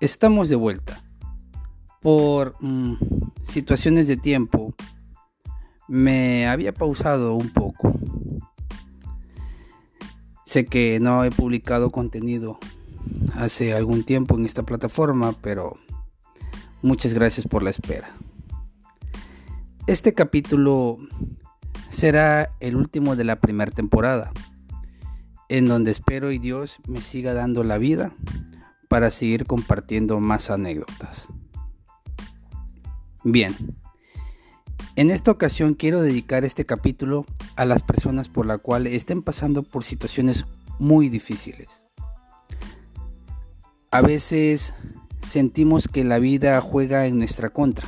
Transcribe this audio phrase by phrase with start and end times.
[0.00, 1.02] Estamos de vuelta.
[2.00, 2.94] Por mm,
[3.42, 4.74] situaciones de tiempo,
[5.88, 7.92] me había pausado un poco.
[10.46, 12.58] Sé que no he publicado contenido
[13.34, 15.74] hace algún tiempo en esta plataforma, pero
[16.80, 18.08] muchas gracias por la espera.
[19.86, 20.96] Este capítulo
[21.90, 24.30] será el último de la primera temporada,
[25.50, 28.14] en donde espero y Dios me siga dando la vida
[28.90, 31.28] para seguir compartiendo más anécdotas.
[33.22, 33.54] Bien,
[34.96, 39.62] en esta ocasión quiero dedicar este capítulo a las personas por las cuales estén pasando
[39.62, 40.44] por situaciones
[40.80, 41.68] muy difíciles.
[43.92, 44.74] A veces
[45.22, 47.86] sentimos que la vida juega en nuestra contra,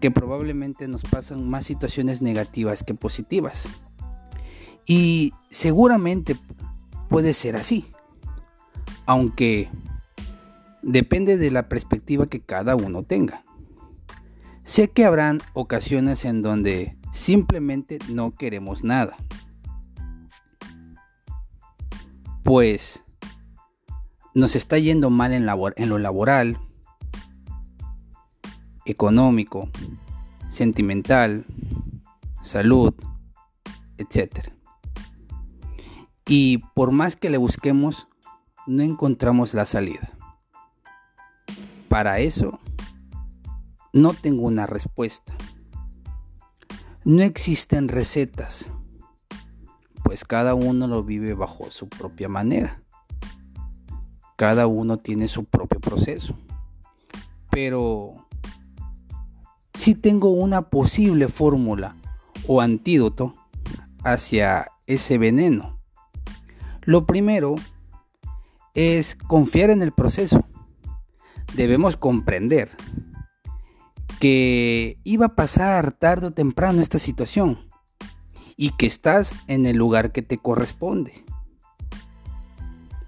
[0.00, 3.66] que probablemente nos pasan más situaciones negativas que positivas.
[4.86, 6.36] Y seguramente
[7.08, 7.90] puede ser así
[9.06, 9.70] aunque
[10.82, 13.44] depende de la perspectiva que cada uno tenga.
[14.64, 19.16] Sé que habrán ocasiones en donde simplemente no queremos nada.
[22.44, 23.02] Pues
[24.34, 25.44] nos está yendo mal en,
[25.88, 26.58] lo laboral,
[28.84, 29.68] económico,
[30.48, 31.46] sentimental,
[32.42, 32.94] salud,
[33.98, 34.52] etc.
[36.26, 38.06] Y por más que le busquemos,
[38.70, 40.10] no encontramos la salida.
[41.88, 42.60] Para eso,
[43.92, 45.34] no tengo una respuesta.
[47.04, 48.70] No existen recetas,
[50.04, 52.80] pues cada uno lo vive bajo su propia manera.
[54.36, 56.34] Cada uno tiene su propio proceso.
[57.50, 58.28] Pero
[59.74, 61.96] si tengo una posible fórmula
[62.46, 63.34] o antídoto
[64.04, 65.80] hacia ese veneno.
[66.82, 67.56] Lo primero
[68.74, 70.44] es confiar en el proceso.
[71.54, 72.70] Debemos comprender
[74.20, 77.58] que iba a pasar tarde o temprano esta situación
[78.56, 81.24] y que estás en el lugar que te corresponde.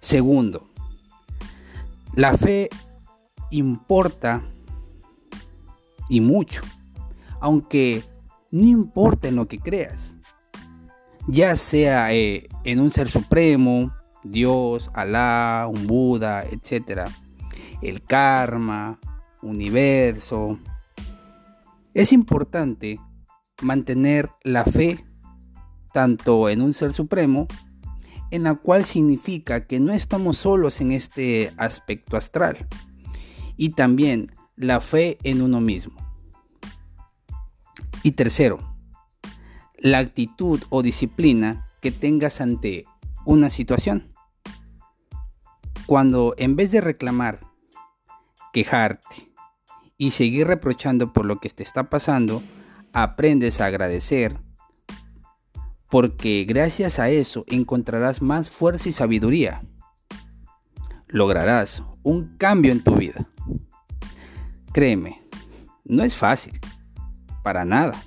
[0.00, 0.68] Segundo,
[2.14, 2.68] la fe
[3.50, 4.42] importa
[6.08, 6.62] y mucho,
[7.40, 8.02] aunque
[8.50, 10.14] no importa en lo que creas,
[11.26, 13.92] ya sea eh, en un ser supremo,
[14.24, 17.08] Dios, Alá, un Buda, etc.
[17.82, 18.98] El karma,
[19.42, 20.58] universo.
[21.94, 22.98] Es importante
[23.62, 25.04] mantener la fe
[25.92, 27.46] tanto en un ser supremo,
[28.30, 32.66] en la cual significa que no estamos solos en este aspecto astral,
[33.56, 35.96] y también la fe en uno mismo.
[38.02, 38.58] Y tercero,
[39.78, 42.84] la actitud o disciplina que tengas ante
[43.28, 44.14] una situación.
[45.86, 47.40] Cuando en vez de reclamar,
[48.54, 49.30] quejarte
[49.98, 52.42] y seguir reprochando por lo que te está pasando,
[52.94, 54.38] aprendes a agradecer,
[55.90, 59.62] porque gracias a eso encontrarás más fuerza y sabiduría.
[61.08, 63.28] Lograrás un cambio en tu vida.
[64.72, 65.20] Créeme,
[65.84, 66.58] no es fácil,
[67.42, 68.02] para nada.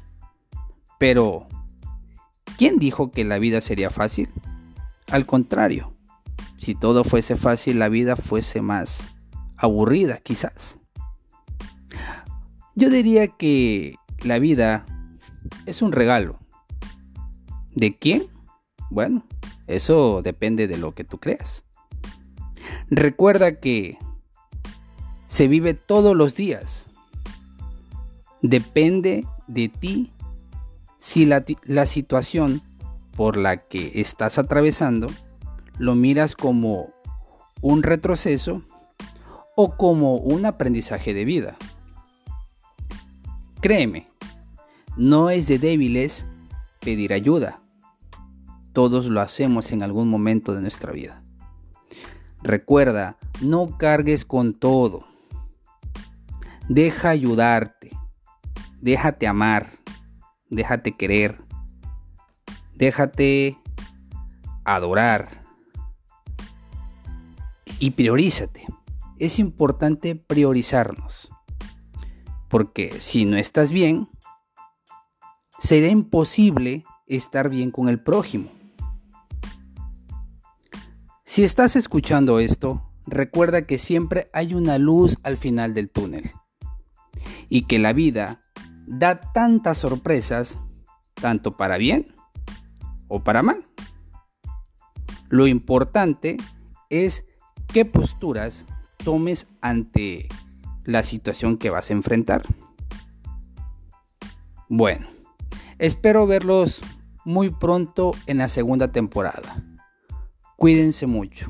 [0.98, 1.48] Pero,
[2.58, 4.28] ¿quién dijo que la vida sería fácil?
[5.12, 5.94] Al contrario,
[6.58, 9.14] si todo fuese fácil, la vida fuese más
[9.58, 10.80] aburrida, quizás.
[12.76, 14.86] Yo diría que la vida
[15.66, 16.40] es un regalo.
[17.76, 18.28] ¿De quién?
[18.90, 19.26] Bueno,
[19.68, 21.66] eso depende de lo que tú creas.
[22.90, 23.98] Recuerda que
[25.28, 26.86] se vive todos los días.
[28.42, 30.14] Depende de ti
[31.00, 32.62] si la, la situación
[33.16, 35.08] por la que estás atravesando
[35.78, 36.94] lo miras como
[37.62, 38.64] un retroceso
[39.56, 41.58] o como un aprendizaje de vida.
[43.62, 44.06] Créeme,
[44.98, 46.28] no es de débiles
[46.80, 47.62] pedir ayuda.
[48.74, 51.22] Todos lo hacemos en algún momento de nuestra vida.
[52.42, 55.06] Recuerda, no cargues con todo.
[56.70, 57.92] Deja ayudarte.
[58.80, 59.68] Déjate amar.
[60.50, 61.51] Déjate querer.
[62.76, 63.58] Déjate
[64.64, 65.28] adorar
[67.80, 68.66] y priorízate.
[69.18, 71.30] Es importante priorizarnos.
[72.48, 74.10] Porque si no estás bien,
[75.60, 78.52] será imposible estar bien con el prójimo.
[81.24, 86.32] Si estás escuchando esto, recuerda que siempre hay una luz al final del túnel.
[87.50, 88.42] Y que la vida
[88.86, 90.58] da tantas sorpresas,
[91.14, 92.14] tanto para bien
[93.12, 93.64] o para mal.
[95.30, 96.38] Lo importante
[96.90, 97.26] es
[97.68, 98.66] qué posturas
[99.04, 100.28] tomes ante
[100.86, 102.44] la situación que vas a enfrentar.
[104.70, 105.08] Bueno,
[105.78, 106.82] espero verlos
[107.26, 109.62] muy pronto en la segunda temporada.
[110.56, 111.48] Cuídense mucho.